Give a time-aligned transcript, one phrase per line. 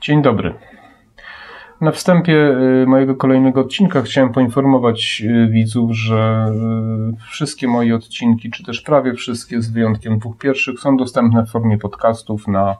[0.00, 0.54] Dzień dobry.
[1.80, 2.34] Na wstępie
[2.82, 6.52] y, mojego kolejnego odcinka chciałem poinformować y, widzów, że
[7.14, 11.50] y, wszystkie moje odcinki, czy też prawie wszystkie, z wyjątkiem dwóch pierwszych, są dostępne w
[11.50, 12.76] formie podcastów na,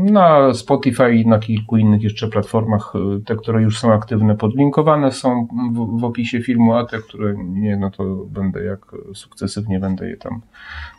[0.00, 2.92] na Spotify i na kilku innych jeszcze platformach.
[3.26, 7.76] Te, które już są aktywne, podlinkowane są w, w opisie filmu, a te, które nie,
[7.76, 8.80] no to będę jak
[9.14, 10.40] sukcesywnie będę je tam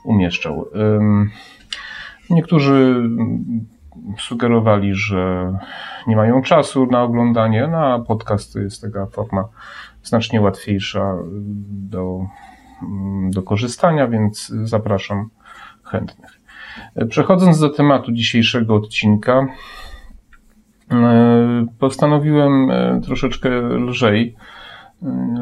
[0.04, 0.66] umieszczał.
[2.32, 3.09] Niektórzy
[4.17, 5.53] sugerowali, że
[6.08, 9.48] nie mają czasu na oglądanie, no a podcast to jest taka forma
[10.04, 11.17] znacznie łatwiejsza
[11.70, 12.26] do,
[13.30, 15.30] do korzystania, więc zapraszam
[15.84, 16.41] chętnych.
[17.09, 19.48] Przechodząc do tematu dzisiejszego odcinka,
[21.79, 22.71] postanowiłem
[23.04, 24.35] troszeczkę lżej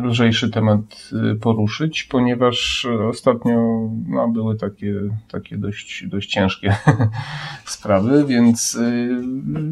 [0.04, 4.94] lżejszy temat y, poruszyć, ponieważ ostatnio no, były takie,
[5.32, 6.76] takie dość, dość ciężkie
[7.66, 9.22] sprawy, więc y,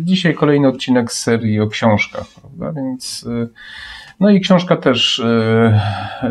[0.03, 2.81] dzisiaj kolejny odcinek z serii o książkach, prawda?
[2.81, 3.49] Więc y,
[4.19, 5.21] no i książka też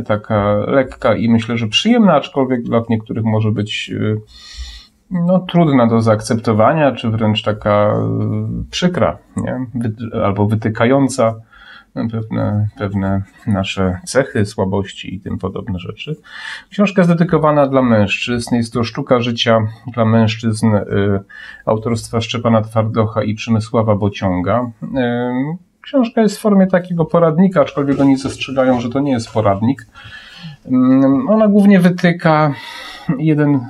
[0.06, 3.92] taka lekka i myślę, że przyjemna, aczkolwiek dla niektórych może być
[5.10, 7.94] no, trudna do zaakceptowania, czy wręcz taka
[8.70, 9.66] przykra, nie?
[10.24, 11.34] albo wytykająca
[12.12, 16.16] pewne, pewne nasze cechy, słabości i tym podobne rzeczy.
[16.70, 18.54] Książka jest dedykowana dla mężczyzn.
[18.54, 19.58] Jest to sztuka życia
[19.94, 20.84] dla mężczyzn y,
[21.66, 24.70] autorstwa Szczepana Twardocha i Przemysława Bociąga.
[24.82, 24.86] Y,
[25.82, 29.86] książka jest w formie takiego poradnika, aczkolwiek oni zastrzegają, że to nie jest poradnik.
[30.66, 30.70] Y,
[31.28, 32.54] ona głównie wytyka
[33.18, 33.60] jeden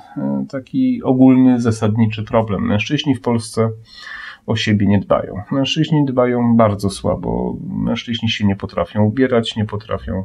[0.48, 2.62] taki ogólny, zasadniczy problem.
[2.62, 3.70] Mężczyźni w Polsce
[4.46, 5.42] o siebie nie dbają.
[5.50, 7.56] Mężczyźni dbają bardzo słabo.
[7.68, 10.24] Mężczyźni się nie potrafią ubierać, nie potrafią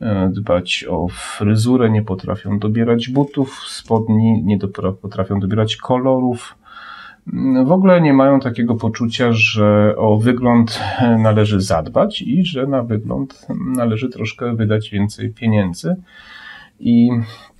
[0.00, 4.58] e, dbać o fryzurę, nie potrafią dobierać butów, spodni, nie
[5.02, 6.56] potrafią dobierać kolorów.
[7.64, 10.80] W ogóle nie mają takiego poczucia, że o wygląd
[11.18, 13.46] należy zadbać i że na wygląd
[13.76, 15.96] należy troszkę wydać więcej pieniędzy.
[16.80, 17.10] I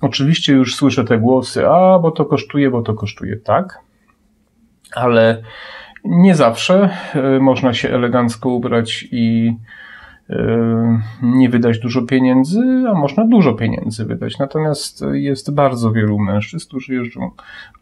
[0.01, 3.79] oczywiście już słyszę te głosy, a bo to kosztuje, bo to kosztuje tak,
[4.95, 5.43] ale
[6.05, 9.55] nie zawsze e, można się elegancko ubrać i
[10.29, 14.39] e, nie wydać dużo pieniędzy, a można dużo pieniędzy wydać.
[14.39, 17.31] Natomiast jest bardzo wielu mężczyzn, którzy jeżdżą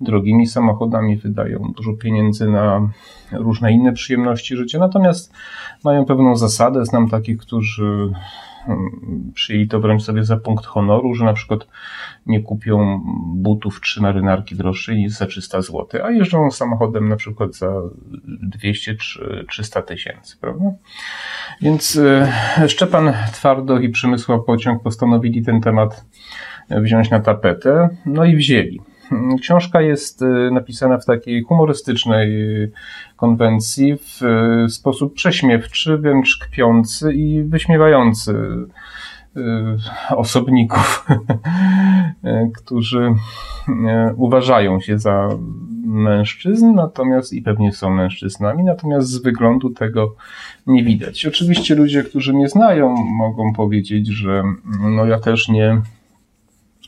[0.01, 2.89] drogimi samochodami, wydają dużo pieniędzy na
[3.31, 5.33] różne inne przyjemności życia, natomiast
[5.83, 6.85] mają pewną zasadę.
[6.85, 8.11] Znam takich, którzy
[9.33, 11.67] przyjęli to wręcz sobie za punkt honoru, że na przykład
[12.25, 13.01] nie kupią
[13.35, 17.71] butów czy marynarki droższej niż za 300 zł, a jeżdżą samochodem na przykład za
[18.41, 20.65] 200 czy 300 tysięcy, prawda?
[21.61, 26.05] Więc e, Szczepan Twardo i Przemysław Pociąg postanowili ten temat
[26.69, 28.81] wziąć na tapetę, no i wzięli.
[29.41, 32.71] Książka jest y, napisana w takiej humorystycznej y,
[33.15, 34.23] konwencji, w
[34.65, 38.33] y, sposób prześmiewczy, wręcz kpiący i wyśmiewający
[40.09, 41.05] osobników,
[42.57, 43.13] którzy
[44.15, 45.29] uważają się za
[45.85, 50.15] mężczyzn, natomiast i pewnie są mężczyznami, natomiast z wyglądu tego
[50.67, 51.25] nie widać.
[51.25, 54.43] Oczywiście ludzie, którzy mnie znają, mogą powiedzieć, że
[54.81, 55.81] no ja też nie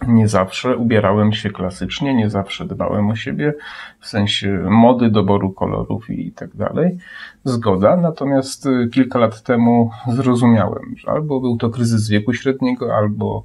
[0.08, 3.54] nie zawsze ubierałem się klasycznie, nie zawsze dbałem o siebie
[4.00, 6.98] w sensie mody, doboru kolorów i tak dalej.
[7.44, 13.44] Zgoda, natomiast y, kilka lat temu zrozumiałem, że albo był to kryzys wieku średniego, albo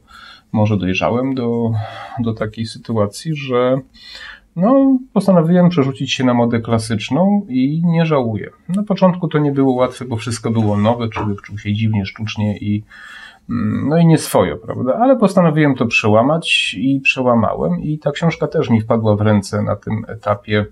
[0.52, 1.70] może dojrzałem do,
[2.18, 3.76] do takiej sytuacji, że
[4.56, 8.50] no, postanowiłem przerzucić się na modę klasyczną i nie żałuję.
[8.68, 12.58] Na początku to nie było łatwe, bo wszystko było nowe, człowiek czuł się dziwnie, sztucznie
[12.58, 12.82] i
[13.88, 14.94] no i nie swoje, prawda?
[14.94, 19.76] Ale postanowiłem to przełamać i przełamałem i ta książka też mi wpadła w ręce na
[19.76, 20.66] tym etapie,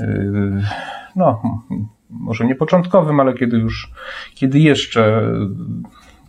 [0.00, 0.62] yy,
[1.16, 1.42] no,
[2.10, 3.90] może nie początkowym, ale kiedy już,
[4.34, 5.22] kiedy jeszcze,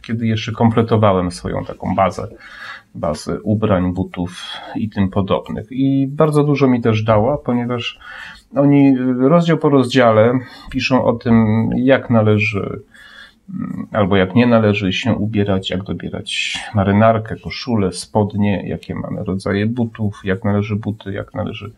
[0.01, 2.27] kiedy jeszcze kompletowałem swoją taką bazę,
[2.95, 4.43] bazę ubrań, butów
[4.75, 5.67] i tym podobnych.
[5.71, 7.99] I bardzo dużo mi też dała, ponieważ
[8.55, 10.39] oni rozdział po rozdziale
[10.71, 12.81] piszą o tym, jak należy
[13.91, 20.21] albo jak nie należy się ubierać, jak dobierać marynarkę, koszulę, spodnie, jakie mamy rodzaje butów,
[20.23, 21.71] jak należy buty, jak należy,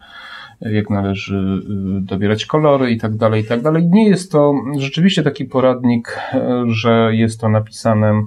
[0.61, 1.61] jak należy
[1.97, 3.15] y, dobierać kolory i tak
[3.47, 3.63] tak.
[3.81, 6.19] Nie jest to rzeczywiście taki poradnik,
[6.67, 8.23] że jest to napisane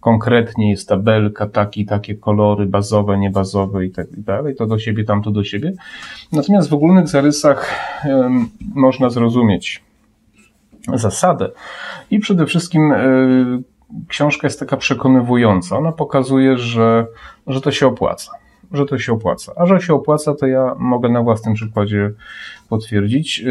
[0.00, 4.06] konkretnie, jest tabelka, taki, takie kolory bazowe, niebazowe i tak
[4.58, 5.72] to do siebie, tamto do siebie.
[6.32, 7.88] Natomiast w ogólnych zarysach
[8.74, 9.82] można zrozumieć
[10.94, 11.50] zasadę.
[12.10, 13.06] I przede wszystkim e,
[14.08, 15.78] książka jest taka przekonywująca.
[15.78, 17.06] Ona pokazuje, że,
[17.46, 18.32] że to się opłaca.
[18.72, 19.52] że to się opłaca.
[19.56, 22.10] A że się opłaca, to ja mogę na własnym przykładzie
[22.68, 23.44] potwierdzić.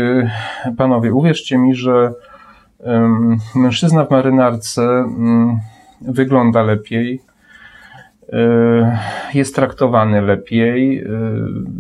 [0.78, 2.14] Panowie, uwierzcie mi, że
[3.56, 5.60] mężczyzna w marynarce mm,
[6.02, 7.31] wygląda lepiej, E,
[9.34, 11.10] jest traktowany lepiej, e,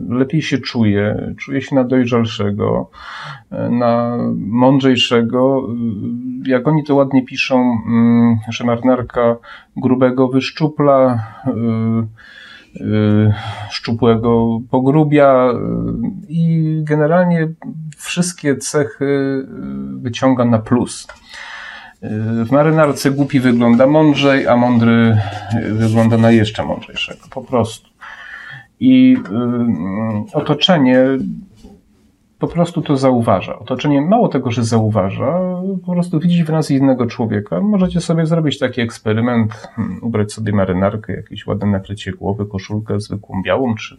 [0.09, 2.89] lepiej się czuje, czuje się na dojrzalszego,
[3.51, 5.67] e, na mądrzejszego.
[6.45, 7.77] Jak oni to ładnie piszą,
[8.49, 9.35] że marynarka
[9.77, 11.23] grubego wyszczupla,
[13.69, 15.53] szczupłego pogrubia
[16.29, 17.47] i generalnie
[17.97, 19.45] wszystkie cechy
[20.01, 21.07] wyciąga na plus.
[22.45, 25.17] W marynarce głupi wygląda mądrzej, a mądry
[25.71, 27.19] wygląda na jeszcze mądrzejszego.
[27.29, 27.89] Po prostu.
[28.79, 29.17] I
[30.33, 31.05] y, otoczenie
[32.41, 33.59] po prostu to zauważa.
[33.59, 35.39] Otoczenie mało tego, że zauważa,
[35.85, 37.61] po prostu widzi w nas innego człowieka.
[37.61, 43.41] Możecie sobie zrobić taki eksperyment, hmm, ubrać sobie marynarkę, jakieś ładne nakrycie głowy, koszulkę zwykłą
[43.43, 43.97] białą, czy,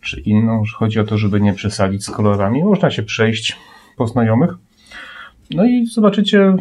[0.00, 0.62] czy inną.
[0.74, 2.64] Chodzi o to, żeby nie przesadzić z kolorami.
[2.64, 3.58] Można się przejść
[3.96, 4.50] po znajomych.
[5.50, 6.56] No i zobaczycie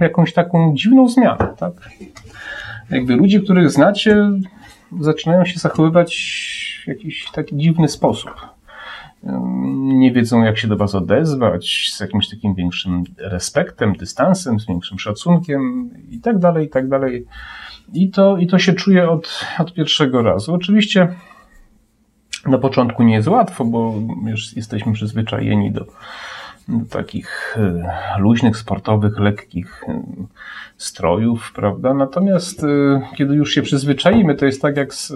[0.00, 1.72] jakąś taką dziwną zmianę, tak?
[2.90, 4.30] Jakby ludzie, których znacie,
[5.00, 6.14] zaczynają się zachowywać
[6.84, 8.30] w jakiś taki dziwny sposób.
[9.82, 14.98] Nie wiedzą, jak się do Was odezwać, z jakimś takim większym respektem, dystansem, z większym
[14.98, 17.26] szacunkiem i tak dalej, i tak dalej.
[17.92, 20.54] I to, i to się czuje od, od pierwszego razu.
[20.54, 21.08] Oczywiście
[22.46, 23.94] na początku nie jest łatwo, bo
[24.26, 25.86] już jesteśmy przyzwyczajeni do,
[26.90, 30.02] takich e, luźnych, sportowych, lekkich e,
[30.76, 31.94] strojów, prawda?
[31.94, 35.12] Natomiast e, kiedy już się przyzwyczaimy, to jest tak jak z,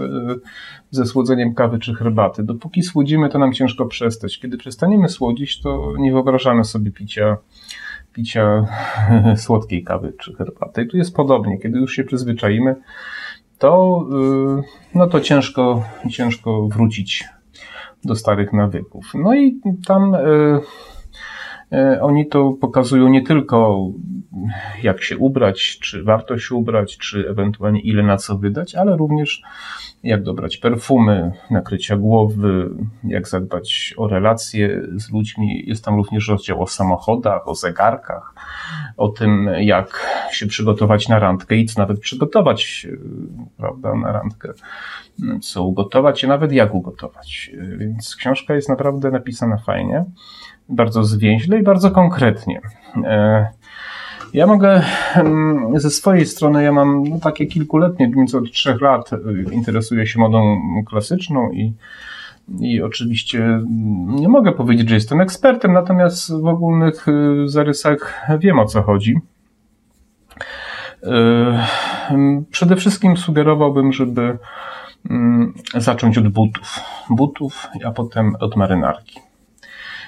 [0.91, 2.43] ze słodzeniem kawy czy herbaty.
[2.43, 4.39] Dopóki słodzimy, to nam ciężko przestać.
[4.39, 7.37] Kiedy przestaniemy słodzić, to nie wyobrażamy sobie picia,
[8.13, 8.67] picia
[9.37, 10.83] słodkiej kawy czy herbaty.
[10.83, 11.59] I tu jest podobnie.
[11.59, 12.77] Kiedy już się przyzwyczaimy,
[13.59, 14.05] to,
[14.95, 17.25] no to ciężko, ciężko wrócić
[18.05, 19.13] do starych nawyków.
[19.15, 20.17] No i tam
[22.01, 23.89] oni to pokazują nie tylko
[24.83, 29.43] jak się ubrać, czy warto się ubrać, czy ewentualnie ile na co wydać, ale również
[30.03, 32.71] jak dobrać perfumy, nakrycia głowy,
[33.05, 35.63] jak zadbać o relacje z ludźmi.
[35.67, 38.35] Jest tam również rozdział o samochodach, o zegarkach,
[38.97, 42.97] o tym, jak się przygotować na randkę i co nawet przygotować, e,
[43.57, 44.53] prawda, na randkę,
[45.43, 47.51] co ugotować i nawet jak ugotować.
[47.55, 50.05] E, więc książka jest naprawdę napisana fajnie
[50.69, 52.61] bardzo zwięźle i bardzo konkretnie.
[53.05, 53.47] E,
[54.35, 54.83] ja mogę
[55.15, 59.19] mm, ze swojej strony, ja mam no, takie kilkuletnie, więc od trzech lat e,
[59.53, 60.57] interesuję się modą
[60.87, 61.73] klasyczną i,
[62.61, 63.61] i oczywiście
[64.07, 67.13] nie mogę powiedzieć, że jestem ekspertem, natomiast w ogólnych e,
[67.49, 69.15] zarysach wiem o co chodzi.
[72.51, 74.39] Przede wszystkim sugerowałbym, żeby
[75.11, 76.81] mm, zacząć od butów.
[77.11, 79.21] Butów, a potem od marynarki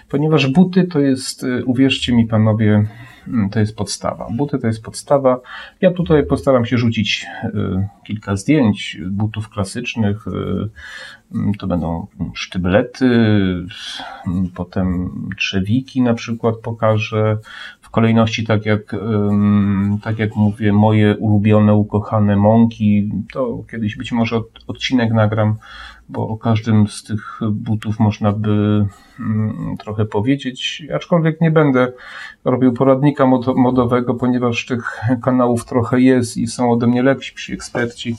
[0.09, 2.87] ponieważ buty to jest, y, uwierzcie mi panowie,
[3.29, 4.29] mm, to jest podstawa.
[4.37, 5.41] Buty to jest podstawa.
[5.81, 10.27] Ja tutaj postaram się rzucić y, kilka zdjęć butów klasycznych.
[10.27, 10.31] Y,
[11.35, 17.39] mm, to będą sztyblety, mm, potem trzewiki na przykład pokażę.
[17.81, 18.97] W kolejności, tak jak,
[20.03, 23.11] tak jak mówię, moje ulubione, ukochane mąki.
[23.33, 25.57] To kiedyś być może odcinek nagram
[26.09, 28.87] bo o każdym z tych butów można by
[29.21, 31.93] mm, trochę powiedzieć, aczkolwiek nie będę
[32.45, 38.17] robił poradnika modowego, ponieważ tych kanałów trochę jest i są ode mnie lepsi eksperci.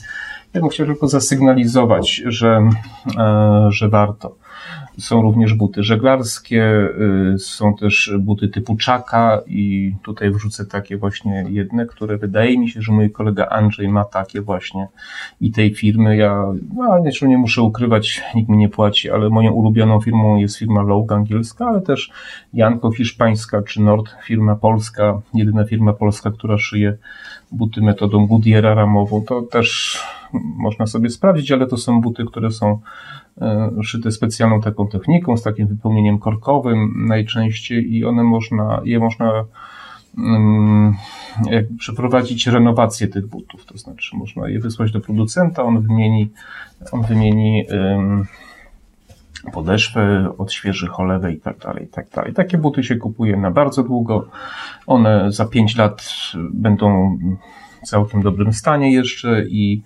[0.54, 2.70] Ja bym chciał tylko zasygnalizować, że,
[3.18, 4.36] e, że warto.
[4.98, 6.90] Są również buty żeglarskie,
[7.36, 12.70] y, są też buty typu czaka i tutaj wrzucę takie właśnie jedne, które wydaje mi
[12.70, 14.88] się, że mój kolega Andrzej ma takie właśnie
[15.42, 16.18] i tej firmy.
[16.18, 16.44] Ja
[16.76, 20.82] no, nie, nie muszę ukrywać, nikt mi nie płaci, ale moją ulubioną firmą jest firma
[20.82, 22.12] Lowe angielska, ale też
[22.54, 26.98] Janko hiszpańska czy Nord firma polska, jedyna firma polska, która szyje
[27.52, 29.22] buty metodą Goodyeara ramową.
[29.22, 30.00] To też
[30.34, 32.80] można sobie sprawdzić, ale to są buty, które są
[33.84, 39.32] szyte specjalną taką techniką, z takim wypełnieniem korkowym najczęściej i one można, je można
[41.46, 46.30] jakby przeprowadzić renowację tych butów, to znaczy można je wysłać do producenta, on wymieni,
[46.92, 47.66] on wymieni
[49.54, 52.34] podeszwę, odświeży cholewę i tak dalej, i tak dalej.
[52.34, 54.28] Takie buty się kupuje na bardzo długo.
[54.88, 56.12] One za 5 lat
[56.54, 57.18] będą
[57.88, 59.82] całkiem dobrym stanie jeszcze i,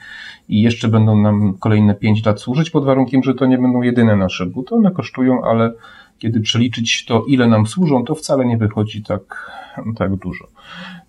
[0.50, 4.16] i jeszcze będą nam kolejne 5 lat służyć pod warunkiem, że to nie będą jedyne
[4.16, 4.76] nasze buty.
[4.76, 5.74] One kosztują, ale
[6.20, 9.52] kiedy przeliczyć to, ile nam służą, to wcale nie wychodzi tak,
[9.98, 10.48] tak dużo.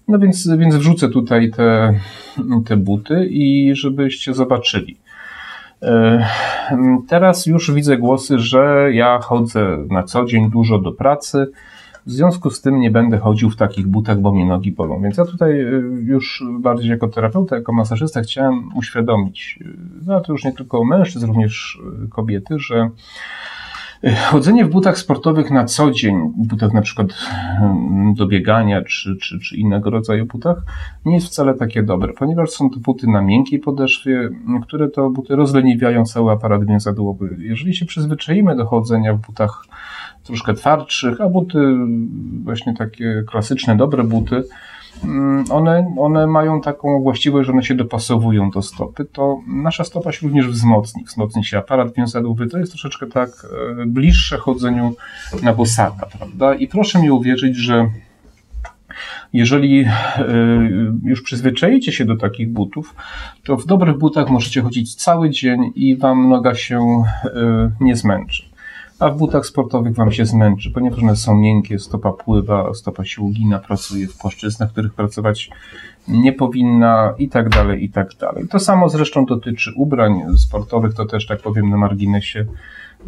[0.09, 2.01] No więc, więc wrzucę tutaj te,
[2.67, 4.97] te buty i żebyście zobaczyli.
[7.09, 11.47] Teraz już widzę głosy, że ja chodzę na co dzień dużo do pracy,
[12.07, 15.03] w związku z tym nie będę chodził w takich butach, bo mnie nogi bolą.
[15.03, 20.33] Więc ja tutaj y, już bardziej jako terapeuta, jako masażysta chciałem uświadomić, y, no to
[20.33, 22.91] już nie tylko mężczyzn, również y, kobiety, że
[24.31, 27.09] Chodzenie w butach sportowych na co dzień, butach na przykład
[28.15, 30.63] do biegania czy, czy, czy innego rodzaju butach,
[31.05, 34.31] nie jest wcale takie dobre, ponieważ są to buty na miękkiej podeszwie,
[34.63, 37.37] które to buty rozleniwiają cały aparat więzadłowy.
[37.39, 39.65] Jeżeli się przyzwyczaimy do chodzenia w butach
[40.25, 41.59] troszkę twardszych, a buty,
[42.45, 44.45] właśnie takie klasyczne, dobre buty,
[45.05, 50.13] mm, one, one mają taką właściwość, że one się dopasowują do stopy, to nasza stopa
[50.13, 51.05] się również wzmocni.
[51.05, 52.47] Wzmocni się aparat więzadłowy.
[52.47, 53.31] To jest troszeczkę tak
[53.81, 54.95] e, bliższe chodzeniu
[55.43, 56.55] na bosaka, prawda?
[56.55, 57.89] I proszę mi uwierzyć, że
[59.33, 59.89] jeżeli e,
[61.05, 62.95] już przyzwyczajicie się do takich butów,
[63.45, 68.52] to w dobrych butach możecie chodzić cały dzień i wam noga się e, nie zmęczy
[69.03, 73.23] a w butach sportowych Wam się zmęczy, ponieważ one są miękkie, stopa pływa, stopa się
[73.23, 75.51] ugina, pracuje w płaszczyznach, których pracować
[76.09, 78.49] nie powinna i tak dalej, i tak dalej.
[78.49, 82.47] To samo zresztą dotyczy ubrań sportowych, to też tak powiem na marginesie.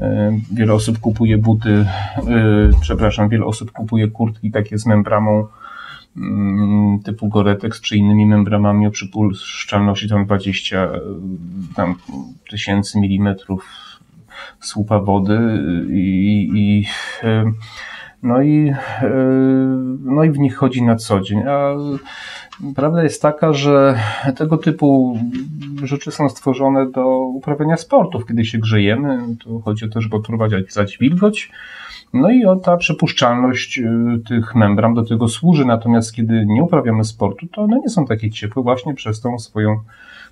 [0.00, 1.86] E, wiele osób kupuje buty,
[2.16, 5.46] e, przepraszam, wiele osób kupuje kurtki takie z membramą
[6.16, 11.00] mm, typu Goretex czy innymi membramami o przypuszczalności tam 20 e,
[11.76, 11.94] tam,
[12.50, 13.84] tysięcy milimetrów
[14.60, 15.38] słupa wody
[15.90, 16.86] i, i
[18.22, 18.72] no i,
[20.00, 21.38] no i w nich chodzi na co dzień.
[21.38, 21.74] A
[22.76, 23.98] prawda jest taka, że
[24.36, 25.18] tego typu
[25.82, 28.26] rzeczy są stworzone do uprawiania sportów.
[28.26, 31.50] Kiedy się grzejemy, to chodzi o to, żeby odprowadzać wilgoć.
[32.12, 33.84] No i o ta przepuszczalność y,
[34.28, 35.64] tych membran do tego służy.
[35.64, 39.80] Natomiast kiedy nie uprawiamy sportu, to one nie są takie ciepłe właśnie przez tą swoją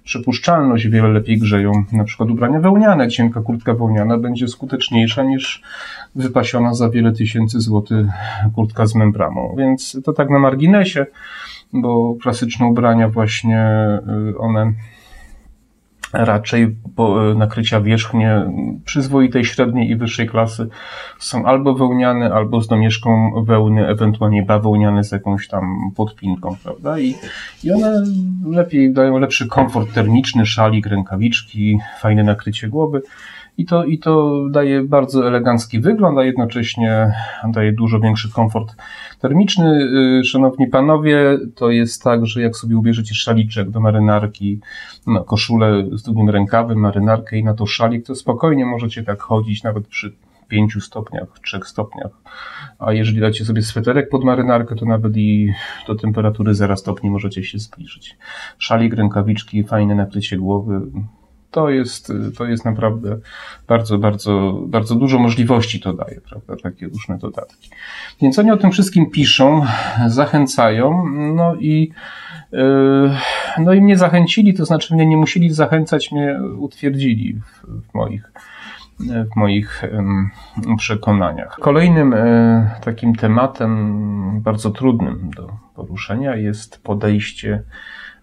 [0.04, 3.08] przepuszczalność wiele lepiej grzeją na przykład ubrania wełniane.
[3.08, 5.62] Cienka kurtka wełniana będzie skuteczniejsza niż
[6.14, 8.06] wypasiona za wiele tysięcy złotych
[8.54, 9.54] kurtka z membramą.
[9.58, 11.06] Więc to tak na marginesie,
[11.72, 13.78] bo klasyczne ubrania właśnie
[14.30, 14.72] y, one
[16.12, 18.42] raczej e, nakrycia wierzchnie
[18.84, 20.68] przyzwoitej, średniej i wyższej klasy
[21.18, 26.98] są albo wełniane, albo z domieszką wełny, ewentualnie bawełniane z jakąś tam podpinką, prawda?
[26.98, 27.14] I,
[27.64, 28.02] I one
[28.50, 33.02] lepiej dają lepszy komfort termiczny, szalik, rękawiczki, fajne nakrycie głowy.
[33.58, 37.12] I to, I to daje bardzo elegancki wygląd, a jednocześnie
[37.44, 38.76] daje dużo większy komfort
[39.20, 39.88] termiczny.
[40.20, 44.60] Y, szanowni panowie, to jest tak, że jak sobie ubierzecie szaliczek do marynarki,
[45.06, 49.62] no, koszulę z długim rękawem, marynarkę i na to szalik, to spokojnie możecie tak chodzić
[49.62, 50.12] nawet przy
[50.48, 52.10] 5 stopniach, 3 stopniach.
[52.78, 55.52] A jeżeli dacie sobie sweterek pod marynarkę, to nawet i
[55.86, 58.16] do temperatury 0 stopni możecie się zbliżyć.
[58.58, 60.80] Szalik, rękawiczki, fajne nakrycie głowy,
[61.52, 63.18] to jest, to jest naprawdę
[63.68, 66.56] bardzo, bardzo, bardzo dużo możliwości to daje, prawda?
[66.62, 67.70] Takie różne dodatki.
[68.22, 69.66] Więc oni o tym wszystkim piszą,
[70.06, 71.04] zachęcają,
[71.34, 71.92] no i,
[72.52, 73.10] yy,
[73.58, 78.32] no i mnie zachęcili, to znaczy mnie nie musieli zachęcać, mnie utwierdzili w, w moich
[79.32, 79.82] w moich
[80.78, 81.56] przekonaniach.
[81.60, 87.62] Kolejnym e, takim tematem bardzo trudnym do poruszenia jest podejście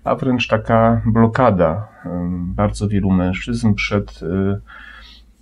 [0.04, 1.88] a wręcz taka blokada
[2.56, 4.62] bardzo wielu mężczyzn przed y,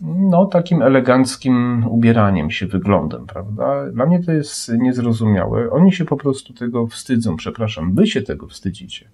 [0.02, 3.92] no, takim eleganckim ubieraniem się, wyglądem, prawda?
[3.92, 5.72] Dla mnie to jest niezrozumiałe.
[5.72, 9.10] Oni się po prostu tego wstydzą, przepraszam, wy się tego wstydzicie.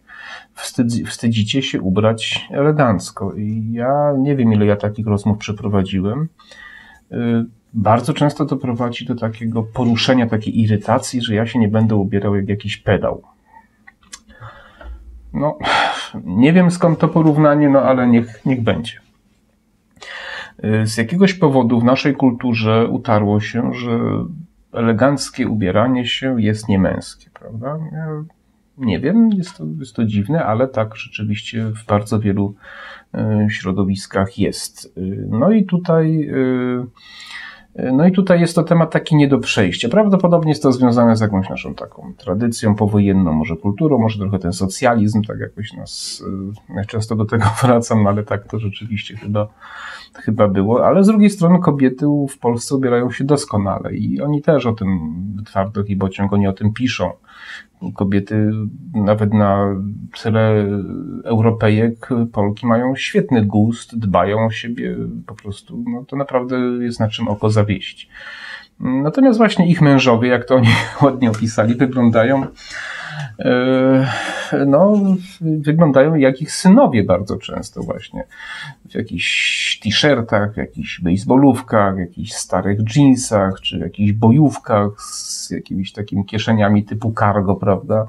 [0.54, 3.34] Wstydzi, wstydzicie się ubrać elegancko.
[3.34, 6.28] I ja nie wiem, ile ja takich rozmów przeprowadziłem.
[7.12, 11.96] Y, bardzo często to prowadzi do takiego poruszenia, takiej irytacji, że ja się nie będę
[11.96, 13.33] ubierał jak jakiś pedał.
[15.34, 15.58] No,
[16.24, 19.00] nie wiem skąd to porównanie, no ale niech, niech będzie.
[20.64, 24.00] Y, z jakiegoś powodu w naszej kulturze utarło się, że
[24.74, 27.78] eleganckie ubieranie się jest niemęskie, prawda?
[27.92, 28.08] Ja
[28.78, 32.56] nie wiem, jest to, jest to dziwne, ale tak rzeczywiście w bardzo wielu
[33.16, 34.98] y, środowiskach jest.
[34.98, 36.30] Y, no i tutaj
[37.76, 39.90] no i tutaj jest to temat taki nie do przejścia.
[39.90, 44.54] Prawdopodobnie jest to związane z jakąś naszą taką tradycją powojenną, może kulturą, może trochę ten
[44.54, 46.24] socjalizm, tak jakoś nas,
[46.70, 49.48] e, ja często do tego wracam, ale tak to rzeczywiście chyba,
[50.16, 50.86] chyba było.
[50.86, 55.00] Ale z drugiej strony kobiety w Polsce ubierają się doskonale i oni też o tym
[55.46, 57.12] twardo i bociąg, oni o tym piszą
[57.92, 58.52] kobiety
[58.94, 59.76] nawet na
[60.24, 60.66] tyle
[61.24, 67.10] Europejek, Polki mają świetny gust, dbają o siebie, po prostu no, to naprawdę jest na
[67.10, 68.10] czym oko zawieść.
[68.80, 70.68] Natomiast właśnie ich mężowie, jak to oni
[71.04, 72.46] ładnie opisali, wyglądają
[74.68, 74.94] no,
[75.42, 78.24] wyglądają jak ich synowie bardzo często właśnie.
[78.90, 85.50] W jakichś t-shirtach, w jakichś baseballówkach, w jakichś starych jeansach, czy w jakichś bojówkach z
[85.52, 88.08] jakimiś takimi kieszeniami typu cargo, prawda?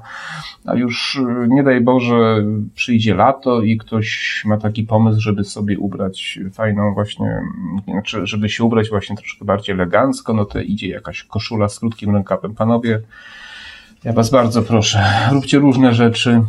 [0.65, 2.43] A już nie daj Boże
[2.75, 7.41] przyjdzie lato i ktoś ma taki pomysł, żeby sobie ubrać fajną właśnie,
[7.87, 12.15] znaczy, żeby się ubrać właśnie troszkę bardziej elegancko, no to idzie jakaś koszula z krótkim
[12.15, 12.55] rękawem.
[12.55, 13.01] Panowie,
[14.05, 16.41] ja Was bardzo proszę, róbcie różne rzeczy,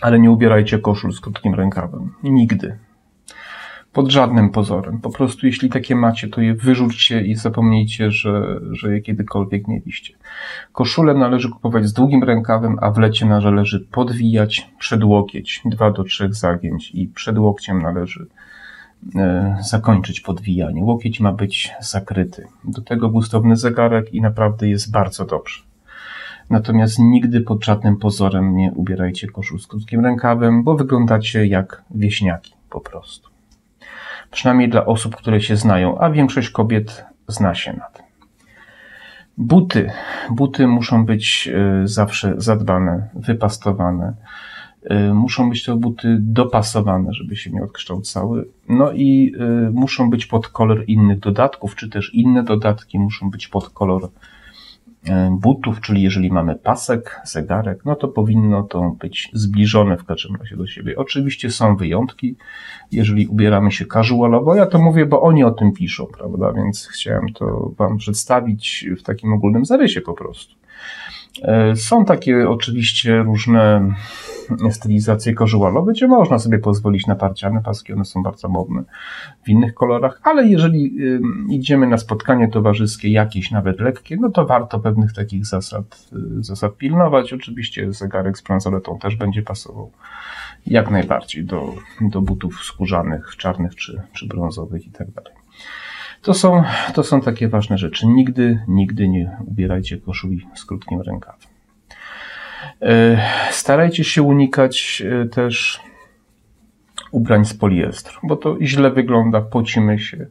[0.00, 2.14] ale nie ubierajcie koszul z krótkim rękawem.
[2.22, 2.78] Nigdy.
[3.92, 5.00] Pod żadnym pozorem.
[5.00, 10.14] Po prostu jeśli takie macie, to je wyrzućcie i zapomnijcie, że, że je kiedykolwiek mieliście.
[10.72, 16.04] Koszulę należy kupować z długim rękawem, a w lecie należy podwijać przed łokieć, dwa do
[16.04, 18.26] trzech zagięć i przed łokciem należy
[19.16, 20.84] e, zakończyć podwijanie.
[20.84, 22.46] Łokieć ma być zakryty.
[22.64, 25.67] Do tego gustowny zegarek i naprawdę jest bardzo dobrze.
[26.50, 32.54] Natomiast nigdy pod żadnym pozorem nie ubierajcie koszul z krótkim rękawem, bo wyglądacie jak wieśniaki
[32.70, 33.30] po prostu.
[34.30, 38.04] Przynajmniej dla osób, które się znają, a większość kobiet zna się na tym.
[39.38, 39.90] Buty.
[40.30, 44.14] Buty muszą być e, zawsze zadbane, wypastowane.
[44.84, 48.48] E, muszą być to buty dopasowane, żeby się nie odkształcały.
[48.68, 53.48] No i e, muszą być pod kolor innych dodatków, czy też inne dodatki muszą być
[53.48, 54.10] pod kolor
[55.30, 60.56] butów, czyli jeżeli mamy pasek, zegarek, no to powinno to być zbliżone w każdym razie
[60.56, 60.96] do siebie.
[60.96, 62.36] Oczywiście są wyjątki,
[62.92, 67.32] jeżeli ubieramy się casualowo, ja to mówię, bo oni o tym piszą, prawda, więc chciałem
[67.32, 70.54] to Wam przedstawić w takim ogólnym zarysie po prostu.
[71.42, 73.94] E, są takie oczywiście różne
[74.70, 78.82] stylizacje casualowe, gdzie można sobie pozwolić na parciane paski, one są bardzo modne
[79.42, 80.96] w innych kolorach, ale jeżeli
[81.48, 86.76] idziemy na spotkanie towarzyskie, jakieś nawet lekkie, no to warto pewnych takich zasad, y, zasad
[86.76, 87.32] pilnować.
[87.32, 89.90] Oczywiście zegarek z bransoletą też będzie pasował
[90.66, 95.32] jak najbardziej do, do butów skórzanych, czarnych czy, czy brązowych i tak dalej.
[96.22, 96.62] To są,
[96.94, 98.06] to są takie ważne rzeczy.
[98.06, 101.57] Nigdy, nigdy nie ubierajcie koszuli z krótkim rękawem.
[102.82, 105.80] E, starajcie się unikać e, też
[107.10, 110.26] ubrań z poliestru, bo to źle wygląda, pocimy się.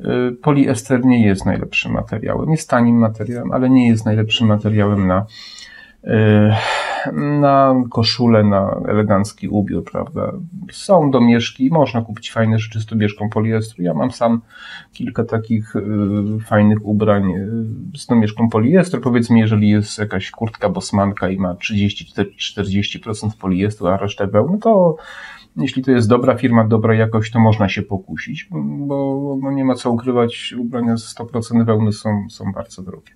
[0.00, 2.50] E, poliester nie jest najlepszym materiałem.
[2.50, 5.26] Jest tanim materiałem, ale nie jest najlepszym materiałem na
[7.12, 10.32] na koszulę, na elegancki ubiór, prawda.
[10.72, 13.82] Są domieszki, można kupić fajne rzeczy z domieszką poliestru.
[13.82, 14.40] Ja mam sam
[14.92, 15.82] kilka takich y,
[16.46, 19.00] fajnych ubrań y, z domieszką poliestru.
[19.00, 24.96] Powiedzmy, jeżeli jest jakaś kurtka bosmanka i ma 30-40% poliestru, a resztę wełny, to
[25.56, 28.48] jeśli to jest dobra firma, dobra jakość, to można się pokusić,
[28.86, 33.12] bo nie ma co ukrywać, ubrania z 100% wełny są, są bardzo drogie.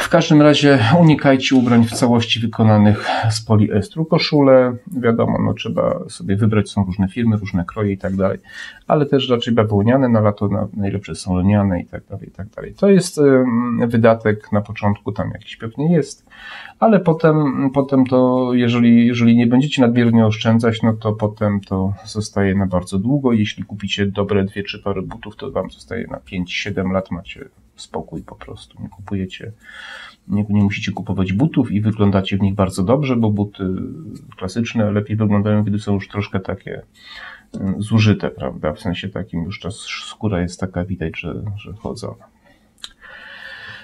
[0.00, 4.04] W każdym razie unikajcie ubrań w całości wykonanych z poliestru.
[4.04, 8.38] Koszule, wiadomo, no trzeba sobie wybrać, są różne firmy, różne kroje i tak dalej,
[8.88, 12.48] ale też raczej bawełniane, na lato na, najlepsze są lniane i tak dalej, i tak
[12.48, 12.74] dalej.
[12.74, 13.20] To jest
[13.86, 16.26] wydatek na początku, tam jakiś pewnie jest,
[16.78, 22.54] ale potem, potem to, jeżeli, jeżeli nie będziecie nadmiernie oszczędzać, no to potem to zostaje
[22.54, 23.32] na bardzo długo.
[23.32, 27.44] Jeśli kupicie dobre dwie, trzy pary butów, to wam zostaje na 5-7 lat, macie
[27.82, 28.82] spokój po prostu.
[28.82, 29.52] Nie kupujecie,
[30.28, 33.64] nie, nie musicie kupować butów i wyglądacie w nich bardzo dobrze, bo buty
[34.36, 36.82] klasyczne lepiej wyglądają, kiedy są już troszkę takie
[37.60, 38.72] mm, zużyte, prawda?
[38.72, 41.72] W sensie takim już ta skóra jest taka, widać, że, że.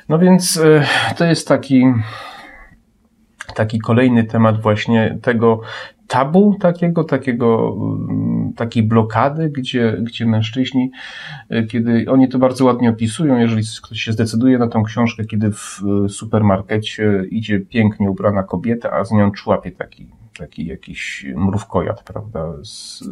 [0.08, 1.84] No więc e, to jest taki,
[3.54, 5.60] taki kolejny temat właśnie tego
[6.08, 8.17] tabu takiego, takiego, mm,
[8.58, 10.90] takiej blokady, gdzie, gdzie mężczyźni,
[11.48, 15.52] e, kiedy oni to bardzo ładnie opisują, jeżeli ktoś się zdecyduje na tą książkę, kiedy
[15.52, 22.02] w e, supermarkecie idzie pięknie ubrana kobieta, a z nią człapie taki taki jakiś mrówkojad,
[22.02, 23.04] prawda, z,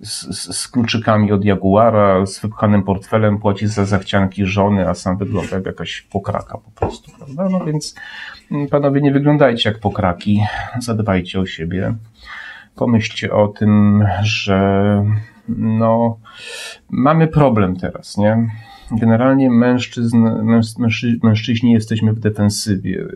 [0.00, 5.56] z, z kluczykami od Jaguara, z wypchanym portfelem, płaci za zachcianki żony, a sam wygląda
[5.56, 7.94] jak jakaś pokraka po prostu, prawda, no więc
[8.50, 10.40] mm, panowie nie wyglądajcie jak pokraki,
[10.78, 11.94] zadbajcie o siebie,
[12.80, 15.04] pomyślcie o tym, że
[15.48, 16.18] no,
[16.90, 18.50] mamy problem teraz, nie?
[18.92, 20.18] Generalnie mężczyzn,
[20.78, 23.06] mężczy, mężczyźni jesteśmy w defensywie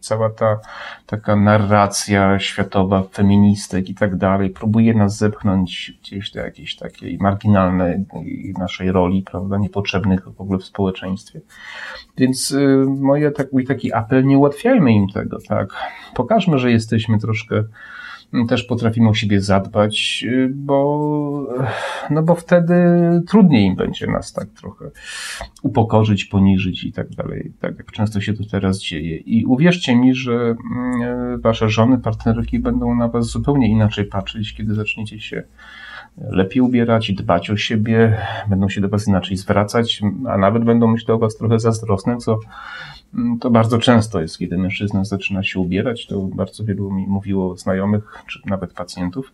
[0.00, 0.60] cała ta
[1.06, 8.04] taka narracja światowa, feministek i tak dalej, próbuje nas zepchnąć gdzieś do jakiejś takiej marginalnej
[8.58, 11.40] naszej roli, prawda, niepotrzebnych w ogóle w społeczeństwie.
[12.18, 15.68] Więc y, moje, tak, mój taki apel, nie ułatwiajmy im tego, tak.
[16.14, 17.64] Pokażmy, że jesteśmy troszkę
[18.48, 21.48] też potrafimy o siebie zadbać, bo,
[22.10, 22.74] no bo wtedy
[23.28, 24.90] trudniej im będzie nas tak trochę
[25.62, 29.16] upokorzyć, poniżyć i tak dalej, tak jak często się to teraz dzieje.
[29.16, 34.74] I uwierzcie mi, że mm, wasze żony, partnerki będą na was zupełnie inaczej patrzeć, kiedy
[34.74, 35.42] zaczniecie się
[36.18, 41.10] lepiej ubierać, dbać o siebie, będą się do was inaczej zwracać, a nawet będą myśleć
[41.10, 42.38] o was trochę zazdrosne, co
[43.14, 47.56] mm, to bardzo często jest, kiedy mężczyzna zaczyna się ubierać, to bardzo wielu mi mówiło
[47.56, 49.32] znajomych, czy nawet pacjentów,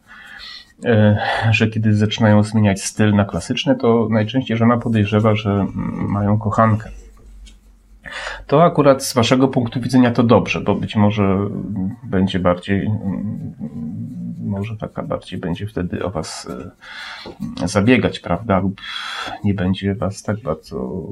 [0.85, 1.19] e,
[1.51, 5.71] że kiedy zaczynają zmieniać styl na klasyczny, to najczęściej żona podejrzewa, że mm,
[6.09, 6.91] mają kochankę.
[8.47, 11.39] To akurat z waszego punktu widzenia to dobrze, bo być może
[12.03, 12.91] będzie bardziej
[14.49, 16.49] może taka bardziej będzie wtedy o was
[17.63, 18.59] e, zabiegać, prawda?
[18.59, 18.81] Lub
[19.45, 21.03] nie będzie was tak bardzo.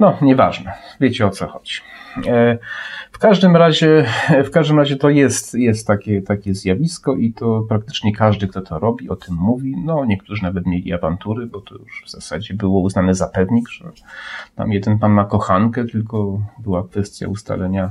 [0.00, 0.72] No, nieważne.
[1.00, 1.80] Wiecie o co chodzi.
[2.26, 2.58] E,
[3.12, 4.06] w każdym razie,
[4.46, 8.78] w każdym razie to jest, jest takie, takie zjawisko i to praktycznie każdy, kto to
[8.78, 9.74] robi, o tym mówi.
[9.84, 13.84] No, niektórzy nawet mieli awantury, bo to już w zasadzie było uznane za pewnik, że
[14.56, 17.90] tam jeden pan ma kochankę, tylko była kwestia ustalenia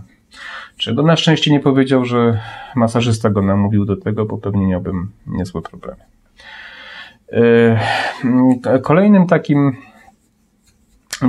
[0.77, 2.39] Czego na szczęście nie powiedział, że
[2.75, 6.03] masażysta go namówił do tego, bo pewnie miałbym niezłe problemy.
[7.31, 9.75] E, kolejnym takim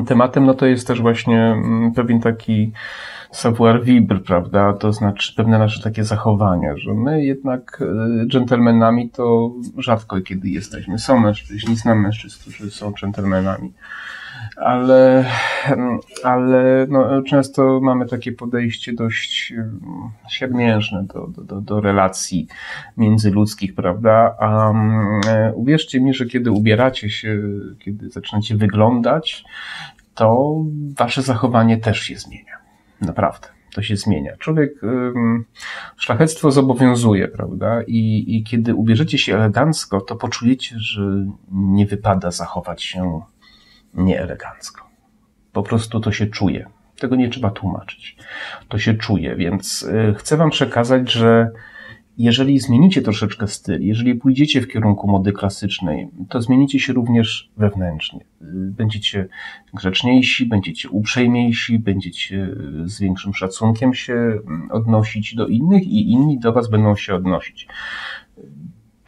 [0.06, 1.56] tematem, no to jest też właśnie
[1.96, 2.72] pewien taki
[3.32, 4.72] savoir vivre, prawda?
[4.72, 10.98] To znaczy pewne nasze takie zachowania, że my jednak e, dżentelmenami to rzadko kiedy jesteśmy.
[10.98, 13.72] Są mężczyźni, znam mężczyzn, którzy są dżentelmenami
[14.56, 15.24] ale,
[16.24, 19.52] ale no, często mamy takie podejście dość
[20.28, 22.48] siermiężne do, do, do relacji
[22.96, 24.36] międzyludzkich, prawda?
[24.38, 25.20] A um,
[25.54, 27.40] uwierzcie mi, że kiedy ubieracie się,
[27.78, 29.44] kiedy zaczynacie wyglądać,
[30.14, 30.56] to
[30.98, 32.56] wasze zachowanie też się zmienia.
[33.00, 34.36] Naprawdę to się zmienia.
[34.36, 34.80] Człowiek,
[35.96, 37.82] szlachectwo zobowiązuje, prawda?
[37.86, 43.20] I, I kiedy ubierzecie się elegancko, to poczujecie, że nie wypada zachować się
[43.94, 44.88] nieelegancko.
[45.52, 46.66] Po prostu to się czuje.
[46.98, 48.16] Tego nie trzeba tłumaczyć.
[48.68, 51.50] To się czuje, więc y, chcę Wam przekazać, że
[52.18, 58.20] jeżeli zmienicie troszeczkę styl, jeżeli pójdziecie w kierunku mody klasycznej, to zmienicie się również wewnętrznie.
[58.20, 59.28] Y, będziecie
[59.74, 66.38] grzeczniejsi, będziecie uprzejmiejsi, będziecie y, z większym szacunkiem się mm, odnosić do innych i inni
[66.38, 67.68] do Was będą się odnosić.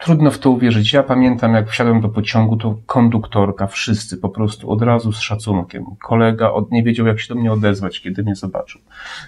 [0.07, 0.93] Trudno w to uwierzyć.
[0.93, 5.85] Ja pamiętam, jak wsiadłem do pociągu, to konduktorka, wszyscy po prostu od razu z szacunkiem.
[6.03, 8.81] Kolega od, nie wiedział, jak się do mnie odezwać, kiedy mnie zobaczył.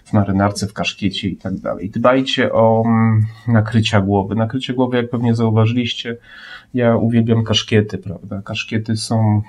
[0.06, 1.90] W marynarce, w kaszkiecie i tak dalej.
[1.90, 4.36] Dbajcie o mm, nakrycia głowy.
[4.36, 6.18] Nakrycie głowy, jak pewnie zauważyliście,
[6.74, 8.42] ja uwielbiam kaszkiety, prawda?
[8.42, 9.42] Kaszkiety są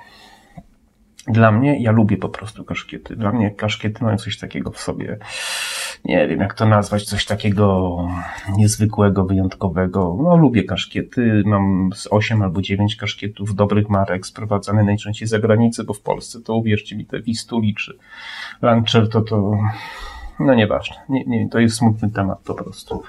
[1.27, 3.15] dla mnie, ja lubię po prostu kaszkiety.
[3.15, 5.17] Dla mnie kaszkiety mają coś takiego w sobie
[6.05, 7.97] nie wiem jak to nazwać, coś takiego
[8.57, 10.17] niezwykłego, wyjątkowego.
[10.23, 15.83] No lubię kaszkiety, mam z 8 albo 9 kaszkietów dobrych marek sprowadzane najczęściej za granicę,
[15.83, 17.97] bo w Polsce to uwierzcie mi te Wistuli czy
[18.61, 19.57] Lancer to to
[20.45, 23.03] no nieważne, nie, nie, to jest smutny temat po prostu.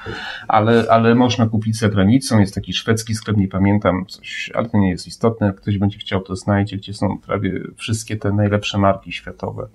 [0.48, 4.78] Ale, ale można kupić za granicą, jest taki szwedzki sklep, nie pamiętam coś, ale to
[4.78, 5.46] nie jest istotne.
[5.46, 9.68] Jak ktoś będzie chciał, to znajdzie, gdzie są prawie wszystkie te najlepsze marki światowe.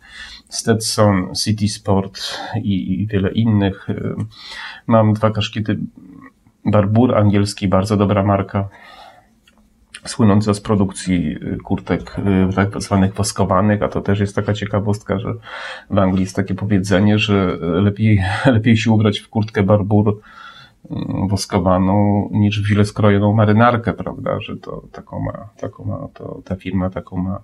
[0.50, 2.20] Stetson, City Sport
[2.64, 3.88] i, i wiele innych.
[4.88, 5.78] Mam dwa kaszkiety
[6.66, 8.70] Barbur angielski, bardzo dobra marka
[10.10, 12.16] słynąca z produkcji y, kurtek
[12.50, 15.34] y, tak zwanych woskowanych, a to też jest taka ciekawostka, że
[15.90, 20.22] w Anglii jest takie powiedzenie, że lepiej, lepiej się ubrać w kurtkę barbur
[21.30, 26.56] woskowaną niż w źle skrojoną marynarkę, prawda, że to taką ma, taką ma to, ta
[26.56, 27.42] firma taką ma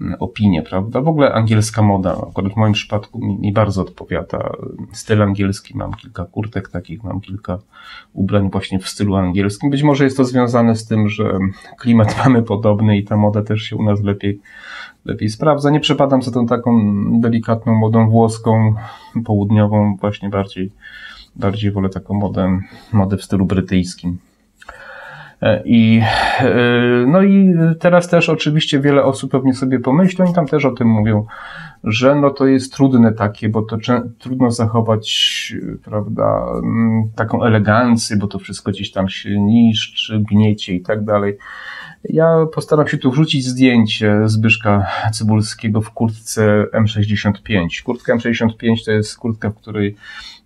[0.00, 1.00] mm, opinię, prawda.
[1.00, 4.52] W ogóle angielska moda, akurat w moim przypadku mi, mi bardzo odpowiada
[4.92, 7.58] styl angielski, mam kilka kurtek takich, mam kilka
[8.12, 9.70] ubrań właśnie w stylu angielskim.
[9.70, 11.38] Być może jest to związane z tym, że
[11.78, 14.40] klimat mamy podobny i ta moda też się u nas lepiej
[15.04, 15.70] lepiej sprawdza.
[15.70, 18.74] Nie przepadam za tą taką delikatną modą włoską,
[19.24, 20.70] południową, właśnie bardziej
[21.36, 22.58] Bardziej wolę taką modę,
[22.92, 24.18] modę w stylu brytyjskim.
[25.42, 26.00] E, I,
[26.40, 30.70] e, no i teraz też oczywiście wiele osób pewnie sobie pomyśli, oni tam też o
[30.70, 31.26] tym mówią,
[31.84, 33.76] że no to jest trudne takie, bo to
[34.18, 36.46] trudno zachować, prawda,
[37.16, 41.38] taką elegancję, bo to wszystko gdzieś tam się niszczy, gniecie i tak dalej.
[42.04, 47.82] Ja postaram się tu wrzucić zdjęcie Zbyszka Cybulskiego w kurtce M65.
[47.84, 49.96] Kurtka M65 to jest kurtka, w której